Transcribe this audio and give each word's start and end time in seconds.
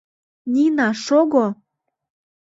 Нина, 0.53 0.87
шого! 1.03 1.45